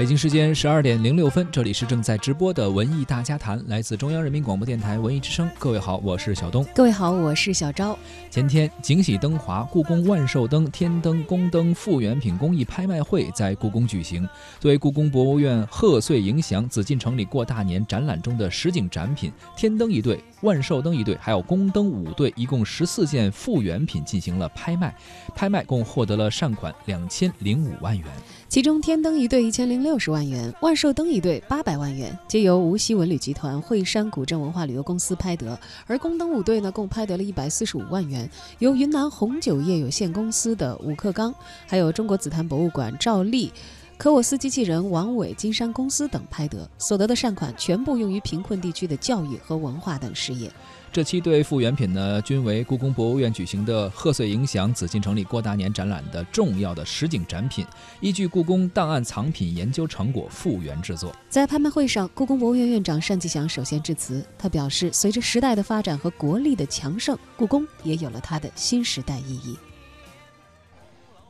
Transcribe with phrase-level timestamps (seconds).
[0.00, 5.46] 北京时间十二点零六分，这里是正在直播的文艺大家谈，来自中央人民广播电台文艺之声。
[5.58, 6.64] 各位好，我是小东。
[6.74, 7.98] 各位好，我是小昭。
[8.30, 14.26] 前天，景喜灯华故宫万寿灯、天灯、宫灯复原品工艺拍卖会在故宫举行。
[14.58, 24.96] 作为故宫博物院贺岁迎祥紫禁城里过大年展览中的实景展品，天灯一对，万寿灯一对，还有宫灯五对，一共十四件复原品进行了拍卖。
[25.34, 28.06] 拍卖共获得了善款两千零五万元。
[28.50, 38.28] 其中天灯一对一千零六十万元，万寿灯一对八百万元，皆由无锡文旅集团惠山古镇文化旅游公司拍得；而宫灯五对呢，共拍得了一百四十五万元，
[38.58, 41.32] 由云南红酒业有限公司的吴克刚，
[41.68, 43.52] 还有中国紫檀博物馆赵丽。
[43.96, 50.50] 科沃斯机器人王伟金山公司等拍得，所得的善款全部用于贫困地区的教育和文化等事业。
[50.92, 57.64] 这七对复原品呢，均为故宫博物院举行的贺岁迎祥紫禁城里过大年展览的重要的实景展品，
[58.00, 61.14] 依据故宫档案藏品研究成果复原制作。
[61.28, 69.56] 在拍卖会上，故宫博物院院长单霁翔首先致辞，他表示，随着时代的发展和国力的强盛，故宫也有了它的新时代意义。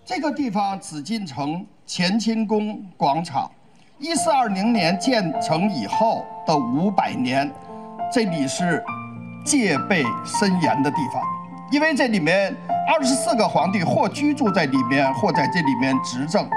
[0.07, 1.67] 这个地方紫禁城。
[1.93, 3.51] 乾清宫广场，
[3.99, 7.53] 一四二零年建成以后的五百年，
[8.15, 8.81] 这里是
[9.45, 11.23] 戒备森严的地方，
[11.71, 12.55] 因为这里面
[12.87, 16.49] 二十四个皇帝或居住在里面，或在这里面执政。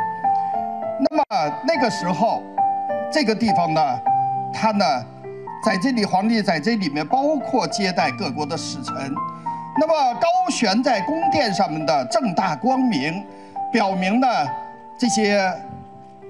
[0.99, 2.41] 那么那个时候，
[3.11, 3.81] 这个地方呢，
[4.53, 4.85] 他呢，
[5.63, 9.13] 在这里皇帝在这里面，包括接待各国的使臣。
[9.79, 13.25] 那么高悬在宫殿上面的正大光明，
[13.71, 14.27] 表明呢。
[14.95, 15.51] 这些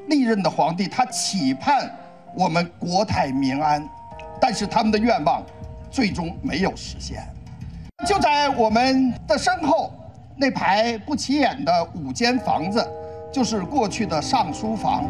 [0.07, 1.89] 历任的皇帝，他期盼
[2.33, 3.85] 我们国泰民安，
[4.39, 5.43] 但是他们的愿望
[5.93, 7.23] 最终没有实现。
[8.03, 9.93] 就在我们的身后
[10.35, 12.83] 那排不起眼的五间房子，
[13.31, 15.05] 就是过去的上书房。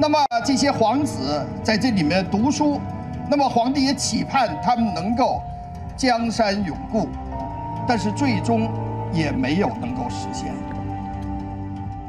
[0.00, 2.80] 那么这些皇子在这里面读书，
[3.30, 5.42] 那么皇帝也期盼他们能够
[5.94, 7.06] 江山永固，
[7.86, 8.66] 但是最终
[9.12, 10.54] 也没有能够实现。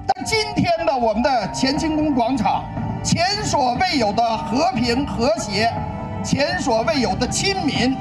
[0.07, 2.63] 但今天的我们的乾清宫广场，
[3.03, 5.69] 前所未有的和平和谐，
[6.23, 7.95] 前所未有的亲民。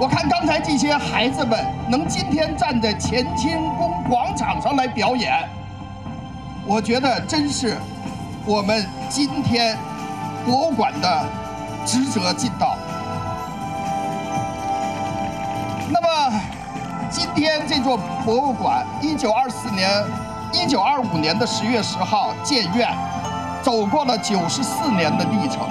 [0.00, 5.48] 我看刚才这些孩子们能今天站在乾清宫广场上来表演，
[6.66, 7.76] 我觉得真是
[8.44, 9.76] 我们今天
[10.44, 11.24] 博物馆的
[11.84, 12.76] 职责尽到。
[15.90, 16.40] 那么，
[17.10, 19.88] 今天这座博物馆，一九二四年。
[20.54, 22.86] 一九二五年的十月十号建院，
[23.62, 25.66] 走过了九十四年的历程。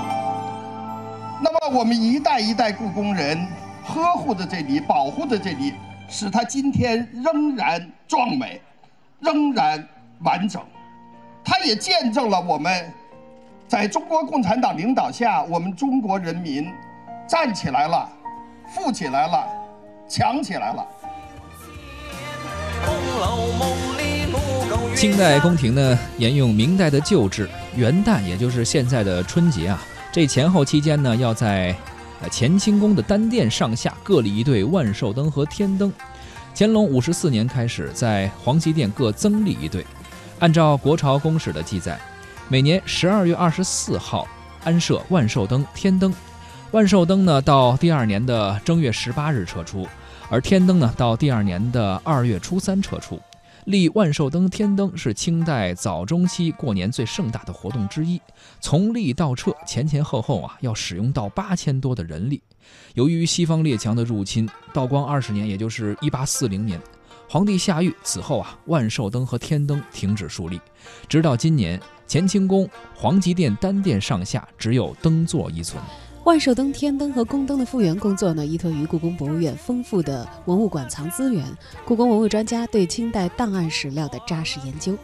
[1.73, 3.47] 我们一代一代故宫人
[3.85, 5.73] 呵护着这里，保护着这里，
[6.09, 8.61] 使它今天仍然壮美，
[9.21, 9.87] 仍然
[10.19, 10.61] 完整。
[11.45, 12.91] 它也见证了我们
[13.69, 16.69] 在中国共产党领导下，我们中国人民
[17.25, 18.09] 站起来了，
[18.75, 19.47] 富起来了，
[20.09, 20.85] 强起来了。
[24.93, 31.73] 清代宫廷呢，沿用明代的旧制，元旦也就是现在的春节啊，这前后期间呢，要在
[32.21, 35.91] 呃乾清宫的单殿上下各立一对万寿灯和天灯。
[36.53, 39.85] 乾隆五十四年开始，在皇极殿各增立一对。
[40.39, 41.97] 按照国朝宫史的记载，
[42.49, 44.27] 每年十二月二十四号
[44.65, 46.13] 安设万寿灯、天灯。
[46.71, 49.87] 万寿灯呢，到第二年的正月十八日撤出，
[50.29, 53.17] 而天灯呢，到第二年的二月初三撤出。
[53.65, 58.19] 立万寿灯、天灯是清代早中期过年最盛大的活动之一，
[58.59, 62.41] 从立到撤前前后后啊，要使用到八千多的人力。
[62.95, 66.81] 由于西方列强的入侵，道光二十年，也就是一八四零年，
[67.29, 70.59] 皇帝下狱，此后啊，万寿灯和天灯停止树立，
[71.07, 75.81] 直到今年，乾清宫皇极殿单殿上下只有灯座一存。
[76.23, 81.43] 万寿灯、天灯和宫灯的复原工作呢，依托于故宫博物院丰富的文物馆藏资源，
[81.83, 84.95] 故宫文物专家对清代档案史料的扎实研究。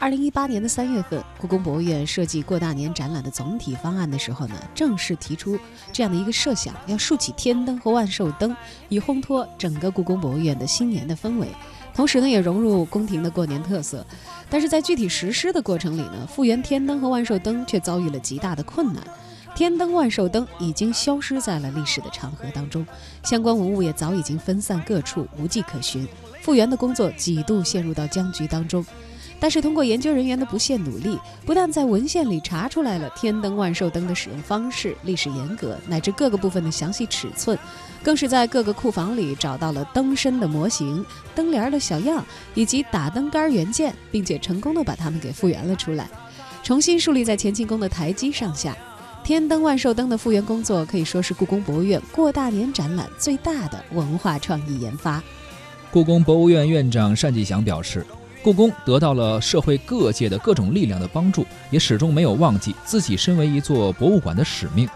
[0.00, 5.56] 二零一八年的三月份，故宫博物院设计过大年展览的总体方案的时候呢，正式提出
[5.92, 8.54] 这样的一个设想：要竖起天灯和万寿灯，
[8.88, 11.46] 以烘托整个故宫博物院的新年的氛围，
[11.94, 14.04] 同时呢，也融入宫廷的过年特色。
[14.50, 19.00] 但是在具体实施的过程里呢，复原天灯和万寿灯却遭遇了极大的困难。
[19.54, 22.84] 天灯万寿灯已经消失在了历史的长河当中，
[23.22, 26.06] 相关文物也早已经分散各处，无迹可寻。
[26.42, 28.84] 复原的工作几度陷入到僵局当中。
[29.38, 37.58] 但是通过研究人员的不懈努力，不但在文献里查出来了天灯万寿灯的使用方式、历史沿革乃至各个部分的详细尺寸，
[38.02, 41.04] 更是在各个库房里找到了灯身的模型、
[41.34, 42.24] 灯帘的小样
[42.54, 46.08] 以及打灯杆原件，并且成功的把它们给复原了出来。
[46.62, 48.74] 重新树立在乾清宫的台基上下。
[49.24, 55.22] 天灯万寿灯的复原工作可以说是故宫博物院过大年展览最大的文化创意研发。
[55.90, 58.04] 故宫博物院院长单霁翔表示，
[58.42, 64.86] 故宫得到了社会各界的各种力量的帮助，也始终没有忘记自己身为一座博物馆的使命。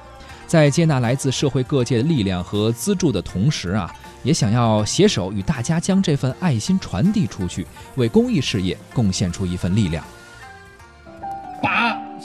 [0.46, 3.90] 在接纳来自社会各界的力量和资助的同时啊，
[4.22, 10.04] 也想要携手与大家将这份爱心传递出去，为公益事业贡献出一份力量。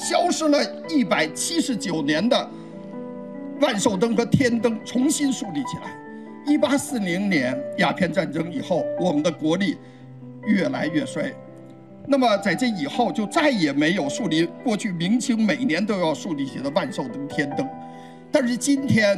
[0.04, 0.60] 消失了
[0.90, 2.50] 一百七十九年的
[3.62, 5.98] 万寿灯和天灯重新树立起来。
[6.46, 9.78] 一八四零年鸦片战争以后，我们的国力
[10.46, 11.34] 越来越衰。
[12.06, 17.66] 那么在这以后，就再也没有树立过去明清每年都要树立起的万寿灯、天灯。
[18.30, 19.18] 但是今天，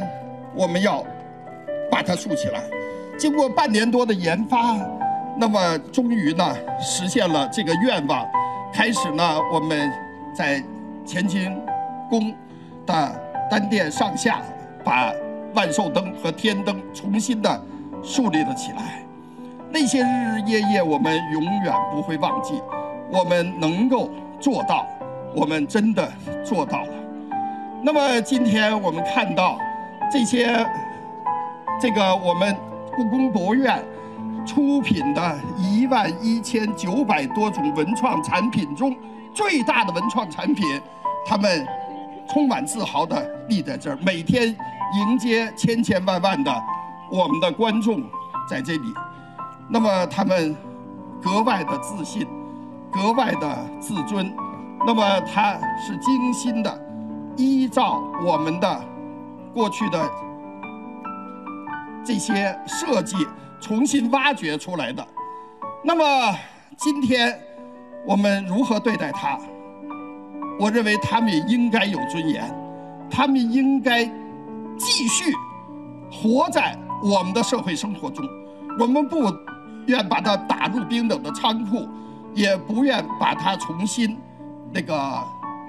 [0.54, 1.04] 我们要
[1.90, 2.62] 把它竖起来。
[3.18, 4.78] 经过半年多的研发，
[5.36, 8.24] 那么终于呢实现了这个愿望。
[8.72, 9.90] 开始呢，我们。
[10.36, 10.62] 在
[11.06, 11.56] 乾清
[12.10, 12.34] 宫
[12.84, 14.42] 的丹殿上下，
[14.84, 15.12] 把
[15.54, 17.62] 万寿灯和天灯重新的
[18.02, 19.02] 树立了起来。
[19.70, 22.60] 那些日日夜夜，我们永远不会忘记。
[23.10, 24.10] 我们能够
[24.40, 24.84] 做到，
[25.34, 26.12] 我们真的
[26.44, 26.92] 做到了。
[27.82, 29.58] 那么今天我们看到
[30.10, 30.66] 这些，
[31.80, 32.56] 这个我们
[32.96, 33.80] 故宫博物院
[34.44, 38.94] 出品的一万一千九百多种文创产品中。
[39.34, 40.64] 最大的文创产品，
[41.26, 41.66] 他们
[42.28, 46.62] 充满自豪地立在这儿，每天迎接千千万万的
[47.10, 48.02] 我们的观众
[48.48, 48.94] 在这里。
[49.68, 50.56] 那么他们
[51.20, 52.26] 格外的自信，
[52.92, 54.32] 格外的自尊。
[54.86, 56.80] 那么他是精心的
[57.36, 58.84] 依照我们的
[59.52, 60.10] 过去的
[62.04, 63.16] 这些设计
[63.60, 65.06] 重新挖掘出来的。
[65.82, 66.38] 那么
[66.76, 67.40] 今天。
[68.08, 69.36] 我们如何对待他？
[70.58, 72.42] 我认为他们也应该有尊严，
[73.10, 74.04] 他们应该
[74.78, 75.32] 继续
[76.10, 78.24] 活在我们的社会生活中。
[78.78, 79.32] 我们不
[79.86, 81.86] 愿把他打入冰冷的仓库，
[82.34, 84.18] 也不愿把他重新
[84.72, 85.22] 那个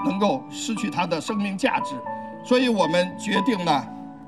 [0.06, 1.96] 能够失去他的生命价值。
[2.44, 3.84] 所以我们决定呢，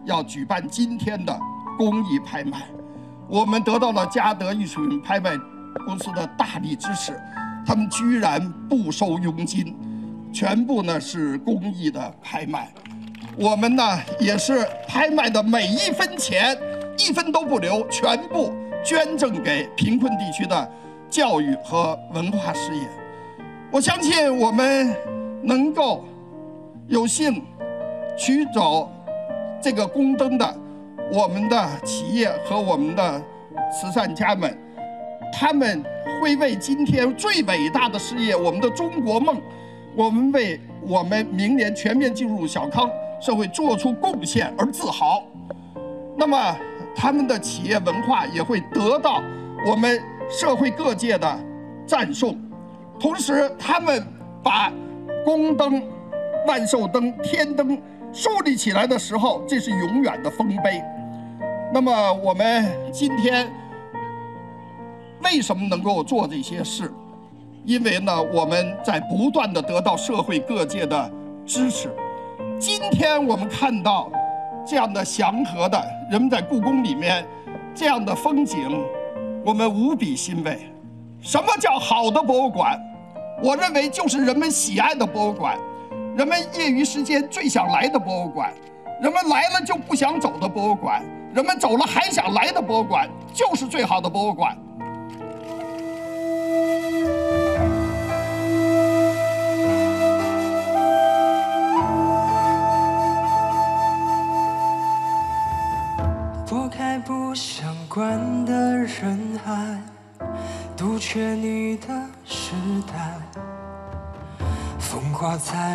[0.06, 1.40] 要举办今天的
[1.78, 2.64] 公益拍卖。
[3.28, 5.38] 我们得到了嘉德艺术品拍卖
[5.86, 7.14] 公司的大力支持。
[7.66, 9.76] 他们居然不收佣金，
[10.32, 12.72] 全部呢是公益的拍卖。
[13.38, 13.84] 我们呢
[14.20, 16.58] 也是拍卖的每一分钱，
[16.98, 18.54] 一分都不留，全部
[18.84, 20.72] 捐赠给贫困地区的
[21.10, 22.88] 教育和文化事业。
[23.72, 24.96] 我相信我们
[25.44, 26.06] 能够
[26.88, 27.44] 有幸
[28.18, 28.92] 取走
[29.62, 30.56] 这个宫灯的，
[31.12, 33.22] 我们的企业和我们的
[33.72, 34.58] 慈善家们，
[35.34, 35.84] 他们。
[36.22, 39.42] 会为今天最伟大的事业——我们的中国梦，
[39.96, 42.90] 我们为我们明年全面进入小康
[43.22, 45.24] 社会做出贡献而自豪。
[46.16, 46.56] 那么，
[46.96, 49.22] 他们的企业文化也会得到
[49.66, 51.40] 我们社会各界的
[51.86, 52.38] 赞颂。
[53.00, 54.06] 同时，他们
[54.44, 54.72] 把
[55.26, 55.82] 宫灯、
[56.48, 57.82] 万寿灯、天灯
[58.12, 60.82] 树立起来的时候，这是永远的丰碑。
[61.74, 63.50] 那么，我们今天。
[65.22, 66.90] 为什么能够做这些事？
[67.70, 71.12] 因为呢，我们在不断的得到社会各界的
[71.46, 71.88] 支持。
[72.60, 74.10] 今天我们看到
[74.66, 77.24] 这样的祥和的人们在故宫里面
[77.76, 78.84] 这样的风景，
[79.46, 80.58] 我们无比欣慰。
[81.22, 82.76] 什么叫好的博物馆？
[83.44, 85.56] 我认为就是人们喜爱的博物馆，
[86.18, 88.52] 人们业余时间最想来的博物馆，
[89.00, 94.58] 人们来了就不想走的博物馆，人们走了还想来的博物馆，就是最好的博物馆。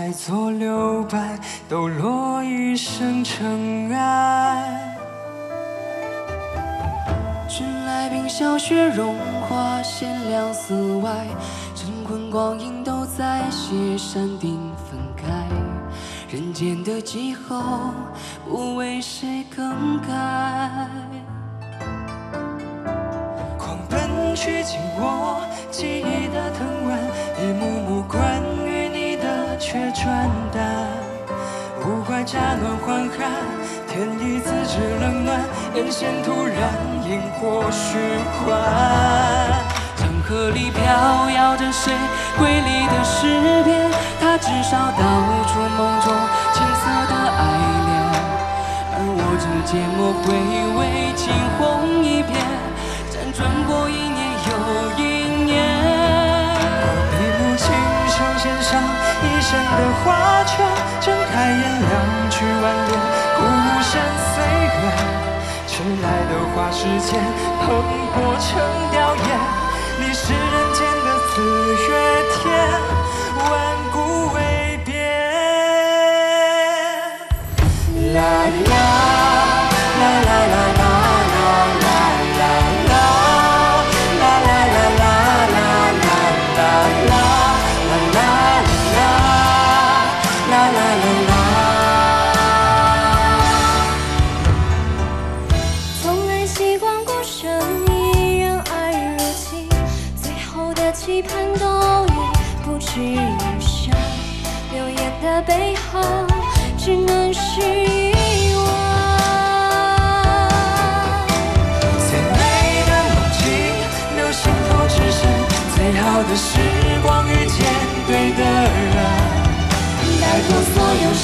[0.04, 4.94] 华在左留白，抖落一身尘埃。
[7.48, 9.16] 君来冰消雪融
[9.48, 11.10] 化，贤良寺外，
[11.74, 15.24] 晨昏光影都在写山顶分开。
[16.30, 17.94] 人间的气候，
[18.46, 20.86] 不为谁更改。
[23.56, 26.66] 狂奔去紧握记忆的藤
[30.04, 30.60] 的却转淡。
[31.80, 33.30] 无怪乍暖还寒，
[33.88, 35.40] 天意自知冷暖，
[35.74, 36.56] 眼线突然
[37.08, 37.98] 萤火虚
[38.44, 38.44] 幻。
[39.96, 41.92] 江河里飘摇着谁
[42.38, 43.90] 瑰丽的诗篇？
[44.20, 44.36] 它。
[44.36, 44.98] 至少道
[45.46, 46.12] 出梦中
[46.52, 47.40] 青涩的爱
[47.86, 47.90] 恋，
[48.92, 50.26] 而我只缄默回
[50.76, 50.80] 味，
[51.14, 51.22] 惊
[51.56, 51.62] 鸿
[52.04, 52.28] 一瞥，
[53.10, 54.50] 辗转过一年又
[54.98, 55.00] 一
[59.54, 60.66] 生的花圈，
[61.00, 61.92] 睁开眼两
[62.28, 62.90] 曲挽联，
[63.36, 63.38] 孤
[63.82, 63.92] 身
[64.32, 64.82] 岁月。
[65.68, 67.22] 迟来的花时间，
[67.60, 67.64] 喷
[68.14, 68.50] 薄成
[68.90, 69.16] 吊唁。
[70.00, 71.32] 你是人间的四
[71.86, 71.88] 月
[72.34, 72.42] 天，
[73.48, 73.48] 万
[73.92, 73.96] 古
[74.34, 74.36] 未
[74.84, 74.92] 变。
[78.12, 78.18] 啦
[78.70, 78.83] 啦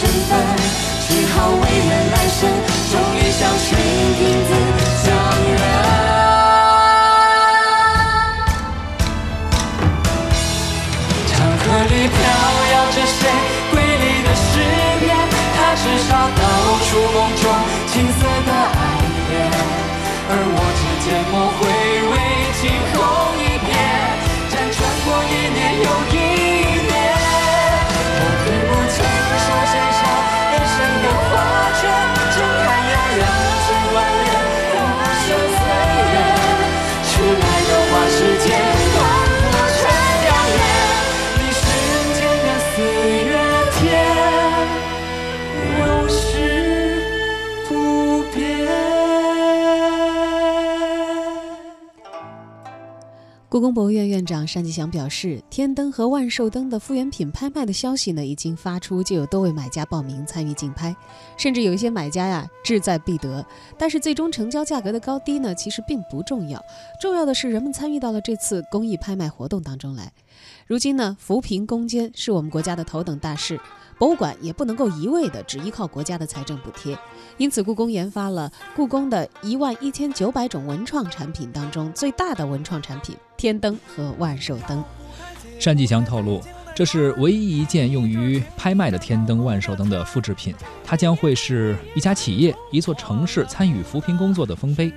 [0.00, 0.32] 身份，
[1.06, 2.48] 只好为了来生，
[2.90, 4.50] 终于相信影子
[5.04, 5.04] 相
[5.44, 5.60] 认。
[11.28, 12.16] 长河里飘
[12.72, 13.20] 摇着谁
[13.72, 14.48] 瑰丽的诗
[15.00, 15.04] 篇，
[15.54, 16.42] 他至少道
[16.88, 17.44] 出梦中
[17.92, 18.82] 青涩的爱
[19.28, 19.52] 恋，
[20.30, 20.58] 而我
[53.50, 60.94] 故宫博物院院长单霁翔表示，天灯和万寿灯的复原品拍卖的消息呢已经发出，就有多位买家报名参与竞拍，
[61.36, 63.44] 甚至有一些买家呀志在必得。
[63.76, 66.64] 但是最终成交价格的高低呢，其实并不重要，
[67.00, 70.12] 重要的是人们参与到了这次公益拍卖活动当中来。
[70.68, 73.60] 如今呢，扶贫攻坚是我们国家的头等大事，
[73.98, 76.96] 博物馆也不能够一味的只依靠国家的财政补贴，
[77.36, 84.84] 因此故宫研发了故宫的一万一千九百种文创产品当中最大的文创产品——天灯和万寿灯。
[85.64, 86.42] 单霁翔透露，
[86.74, 90.54] 这是唯一一件用于拍卖的天灯、万寿灯的复制品，
[90.84, 94.92] 它将会是一家企业、一座城市参与扶贫工作的丰碑。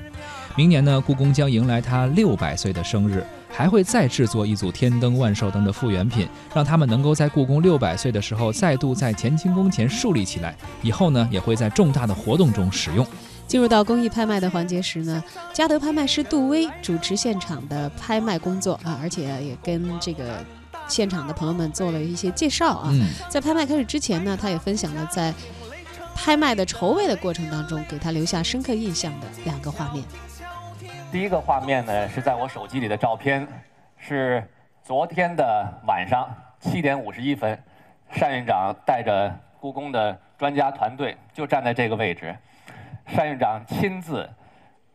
[0.57, 10.53] 明年呢，故宫将迎来它六百岁的生日，还会再制作一组天灯、万寿灯的复原品，让他们能够在故宫六百岁的时候再度在乾清宫前树立起来。
[10.81, 13.07] 以后呢，也会在重大的活动中使用。
[13.47, 15.23] 进入到公益拍卖的环节时呢，
[15.53, 20.43] 嘉德拍卖师杜威主持现场的拍卖工作啊，而且也跟这个
[20.87, 22.89] 现场的朋友们做了一些介绍啊。
[22.91, 25.33] 嗯，在拍卖开始之前呢，他也分享了在
[26.15, 30.03] 拍卖的筹备的过程当中给他留下深刻印象的两个画面。
[31.11, 33.47] 第一个画面呢是在我手机里的照片，
[33.97, 34.43] 是
[34.83, 36.27] 昨天的晚上
[36.59, 37.61] 七点五十一分，
[38.19, 42.35] 单院长带着故宫的专家团队就站在这个位置，
[43.05, 44.29] 单院长亲自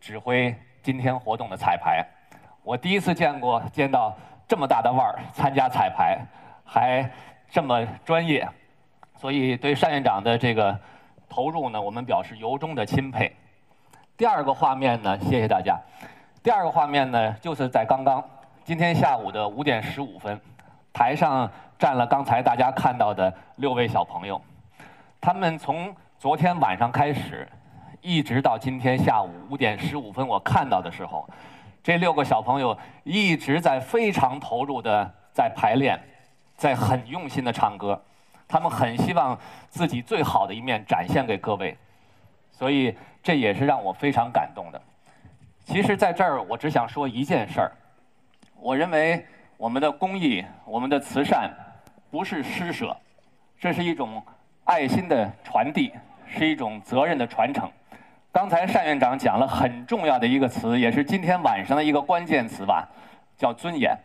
[0.01, 2.05] 指挥今天活动的彩排。
[2.63, 6.19] 我第一次见过见到这么大的腕儿参加彩排，
[6.65, 7.09] 还
[7.51, 8.49] 这么专业，
[9.17, 10.79] 所以对单院长的这个
[11.29, 13.35] 投入呢，我们表示由衷的钦佩。
[14.17, 15.79] 第二个画面呢，谢谢大家。
[16.43, 18.23] 第二个画面呢，就是在刚刚
[18.65, 20.41] 今天下午的五点十五分，
[20.93, 24.41] 台上站了刚才大家看到的六位小朋友，
[25.21, 27.49] 他们从昨天晚上开始，
[28.01, 31.29] 一直到今天下午五点十五分我看到的时候，
[31.83, 35.99] 这六个小朋友一直在非常投入的在排练，
[36.57, 38.01] 在很用心的唱歌，
[38.47, 39.39] 他们很希望
[39.69, 41.77] 自己最好的一面展现给各位，
[42.51, 44.81] 所以这也是让我非常感动的。
[45.65, 47.73] 其实，在这儿我只想说一件事儿，
[48.57, 49.27] 我认为
[49.57, 51.51] 我们的公益、我们的慈善
[52.11, 52.97] 不是施舍，
[53.59, 54.23] 这是一种
[54.65, 55.93] 爱心的传递，
[56.27, 57.71] 是一种责任的传承。
[58.31, 62.87] 刚才单院长讲了很重要的一个词，也是今天晚上的一个关键词吧，
[63.37, 63.97] 叫尊严。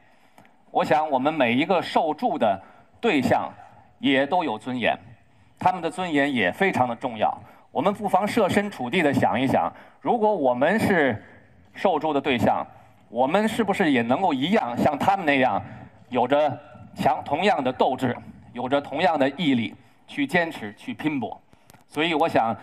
[0.72, 2.60] 我想我们每一个受助的
[3.02, 3.52] 对象
[4.00, 4.98] 也都有尊严，
[5.60, 7.38] 他们的尊严也非常的重要。
[7.70, 11.22] 我们不妨设身处地的想一想，如果我们是
[11.74, 12.66] 受助的对象，
[13.10, 15.62] 我们是不是也能够一样像他们那样，
[16.10, 16.58] 有着
[16.96, 18.16] 强同样的斗志，
[18.54, 19.76] 有着同样的毅力
[20.08, 21.40] 去坚持、去拼搏。
[21.88, 22.56] 所以，我想，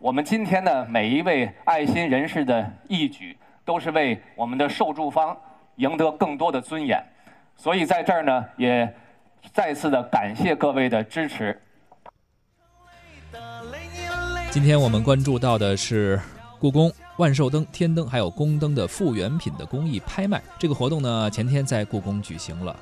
[0.00, 5.36] 我们今天的每一位爱心人士的义举，都是为我们的受助方
[5.74, 7.02] 赢得更多的尊严。
[7.56, 8.94] 所以，在这儿呢，也
[9.52, 11.60] 再次的感谢各位的支持。
[14.52, 16.20] 今天我们关注到的是
[16.60, 20.40] 故宫万寿灯、天灯还有宫灯的复原品的公益拍卖。
[20.56, 22.74] 这个活动呢，前天在故宫举行了。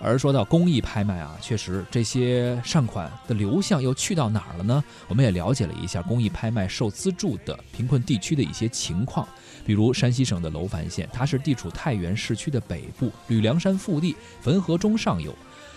[0.00, 4.82] 而说到公益拍卖啊，确实这些善款的流向又去到哪儿了呢？
[5.06, 9.26] 我们也了解了一下公益拍卖受资助的贫困地区的一些情况。
[9.64, 15.32] 比如山西省的娄烦县，它是地处太原市区的北部，吕梁山腹地，汾河中上游。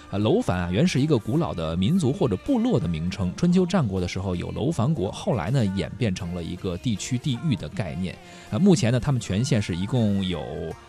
[0.10, 3.34] 啊，楼烦啊，原是一个古老的民族或者部落的名称。
[3.36, 8.18] 春秋战国的时候有楼烦国，后来呢演变成了一个地区地域的概念。
[8.50, 10.42] 啊，目前呢，他们全县是一共有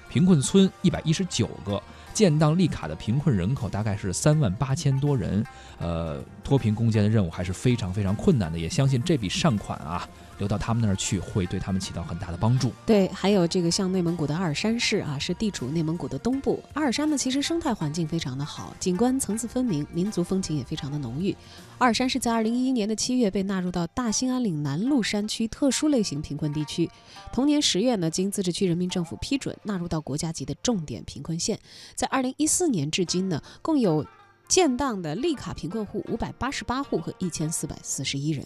[0.09, 1.83] 贫困村一百一十九个，
[2.15, 5.45] 建档立卡的贫困人口大概是三万八千多人。
[5.79, 10.09] 呃，脱贫攻坚的任务还是非常非常困难的，也相信这笔善款啊。
[10.39, 12.73] 流到他们那儿去，会对他们起到很大的帮助。
[12.87, 16.63] 对，还有这个像内蒙古的阿尔山市啊，是地处内蒙古的东部。
[16.75, 21.37] 阿尔山呢，其实生态环境非常的好，景观层次分明，民族风情也非常的浓郁。
[21.79, 26.91] 阿尔山是在二零一一年的七月被纳入到大兴安岭南麓山区特殊类型贫困地区，
[27.33, 31.59] 同年十月呢，经自治区人民政府批准纳入到国家级的重点贫困县。
[31.95, 34.05] 在二零一四年至今呢，共有
[34.49, 38.45] 建档的立卡贫困户五百八十八户和一千四百四十一人。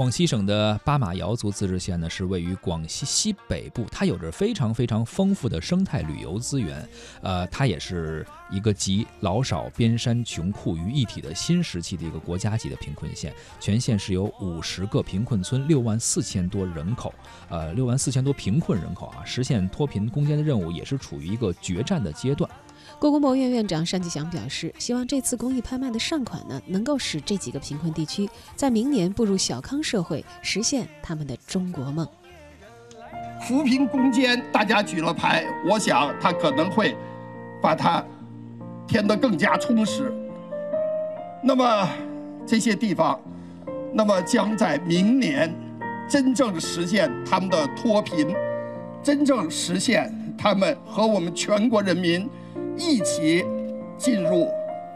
[0.00, 6.88] 广西省的巴马瑶族自治县呢，是位于广西西北部，它有着非常非常丰富的生态旅游资源。
[7.20, 13.34] 呃，它也是一个集老少边山穷库于一体的新时期的一个国家级的贫困县。
[13.60, 17.12] 全县是有五十个贫困村，六万四千多人口。
[17.50, 22.50] 呃，六万四千多贫困人口啊，实现脱贫攻坚的任务也是处于一个决战的阶段。
[22.98, 32.06] 故宫博物院院长单霁翔表示，希望这次公益拍卖的善款呢，能够使这几个贫困地区在明年步入小康社会，实现他们的中国梦。
[33.42, 36.94] 扶贫攻坚，大家举了牌，我想他可能会
[37.62, 38.04] 把它
[38.86, 40.12] 填得更加充实。
[41.42, 41.88] 那么
[42.46, 43.18] 这些地方，
[43.94, 45.50] 那么将在明年
[46.06, 48.28] 真正实现他们的脱贫，
[49.02, 52.28] 真正实现他们和我们全国人民。
[52.80, 53.44] 一起
[53.98, 54.48] 进入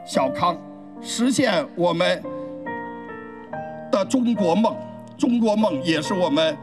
[0.07, 0.57] 小康，
[1.03, 2.23] 实现我们
[3.93, 4.75] 的中国梦。
[5.19, 6.57] 中国梦也是我们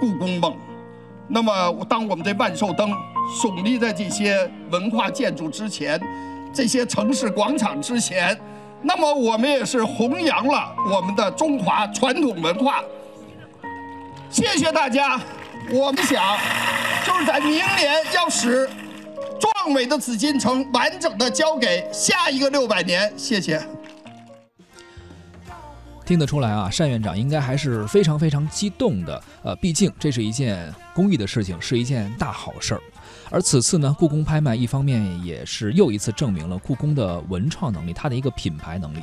[0.00, 0.56] 故宫梦。
[1.26, 1.52] 那么，
[1.88, 2.92] 当我们这万寿灯
[3.42, 6.00] 耸立在这些文化建筑之前，
[6.52, 8.38] 这些城市广场之前，
[8.80, 12.84] 那么我们也是弘扬了我们的中华传统文化。
[14.30, 15.20] 谢谢大家。
[15.72, 16.38] 我们想，
[17.04, 18.70] 就是在明年要使。
[19.38, 23.62] 壮美的紫禁城完整的交给下一个六百年，谢谢。
[26.04, 29.22] 听得出来啊，单院长应该还是非常非常激动的。
[29.42, 32.80] 呃，毕竟这是一件公益的事情，是一件大好事儿。
[33.30, 39.02] 而此次呢，故宫拍卖一方面也是又一次证明了故宫的文创能力，它的一个品牌能力。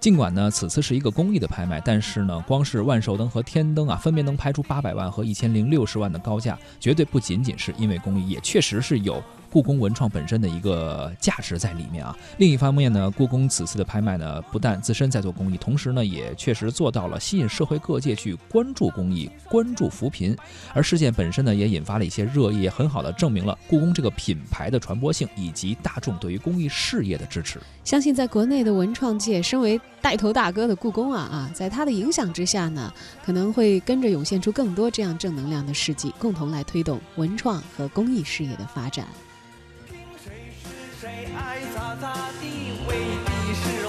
[0.00, 9.22] 尽管呢，此次是一个公益的拍卖，但是呢，光是万寿灯和天灯啊，分别能拍出八百万和一千零六十万的高价，绝对不仅仅是因为公益，也确实是有。
[9.50, 12.16] 故宫文创本身的一个价值在里面啊。
[12.38, 20.36] 另一方面呢，故宫此次的拍卖呢，不但自身在做公益，同时呢，也确实做到了吸引社会各界去关注公益、关注扶贫。
[20.72, 27.60] 而事件本身呢，也引发了一些热议，很好的证明了故宫这个品牌的传播性以及大众对于公益事业的支持。
[27.84, 32.92] 相信在国内的文创界，身为带头大哥的故宫啊啊，在他的影响之下呢，
[33.24, 39.06] 可能会跟着涌现出更多这样正能量的事迹，共同来推动文创和公益事业的发展。
[41.36, 42.96] 爱咋咋地未
[43.26, 43.88] 必是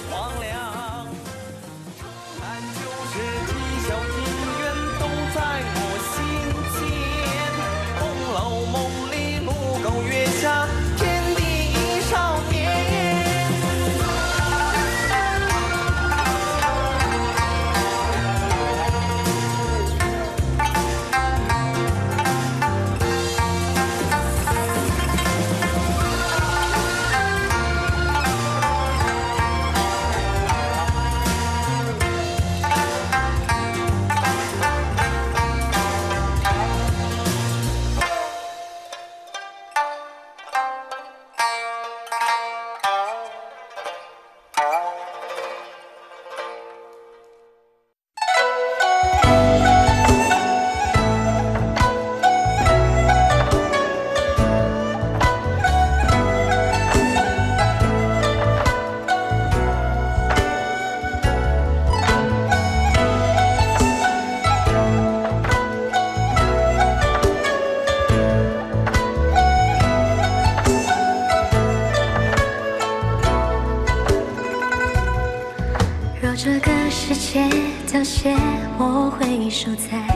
[79.61, 80.10] 守在